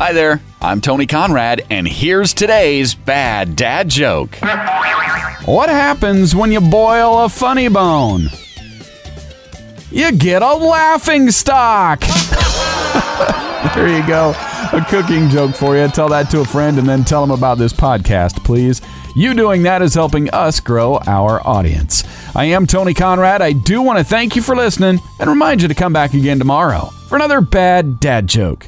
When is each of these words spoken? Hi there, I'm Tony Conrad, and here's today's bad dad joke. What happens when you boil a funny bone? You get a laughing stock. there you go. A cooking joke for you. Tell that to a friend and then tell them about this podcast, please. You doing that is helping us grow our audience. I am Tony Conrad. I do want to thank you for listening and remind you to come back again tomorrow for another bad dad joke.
Hi 0.00 0.14
there, 0.14 0.40
I'm 0.62 0.80
Tony 0.80 1.04
Conrad, 1.06 1.66
and 1.68 1.86
here's 1.86 2.32
today's 2.32 2.94
bad 2.94 3.54
dad 3.54 3.90
joke. 3.90 4.34
What 5.44 5.68
happens 5.68 6.34
when 6.34 6.50
you 6.50 6.62
boil 6.62 7.22
a 7.22 7.28
funny 7.28 7.68
bone? 7.68 8.30
You 9.90 10.10
get 10.12 10.40
a 10.40 10.54
laughing 10.54 11.30
stock. 11.30 12.00
there 13.74 13.94
you 13.94 14.06
go. 14.06 14.30
A 14.72 14.82
cooking 14.88 15.28
joke 15.28 15.54
for 15.54 15.76
you. 15.76 15.86
Tell 15.88 16.08
that 16.08 16.30
to 16.30 16.40
a 16.40 16.46
friend 16.46 16.78
and 16.78 16.88
then 16.88 17.04
tell 17.04 17.20
them 17.20 17.38
about 17.38 17.58
this 17.58 17.74
podcast, 17.74 18.42
please. 18.42 18.80
You 19.14 19.34
doing 19.34 19.64
that 19.64 19.82
is 19.82 19.92
helping 19.92 20.30
us 20.30 20.60
grow 20.60 20.96
our 21.06 21.46
audience. 21.46 22.04
I 22.34 22.46
am 22.46 22.66
Tony 22.66 22.94
Conrad. 22.94 23.42
I 23.42 23.52
do 23.52 23.82
want 23.82 23.98
to 23.98 24.04
thank 24.04 24.34
you 24.34 24.40
for 24.40 24.56
listening 24.56 24.98
and 25.18 25.28
remind 25.28 25.60
you 25.60 25.68
to 25.68 25.74
come 25.74 25.92
back 25.92 26.14
again 26.14 26.38
tomorrow 26.38 26.86
for 27.06 27.16
another 27.16 27.42
bad 27.42 28.00
dad 28.00 28.28
joke. 28.28 28.66